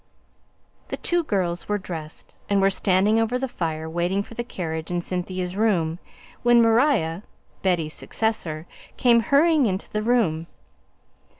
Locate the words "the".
0.87-0.97, 3.37-3.47, 4.33-4.43, 9.93-10.01